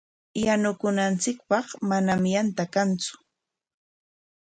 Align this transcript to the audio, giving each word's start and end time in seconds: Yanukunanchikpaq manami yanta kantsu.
Yanukunanchikpaq 0.45 1.67
manami 1.89 2.29
yanta 2.35 2.63
kantsu. 2.73 3.13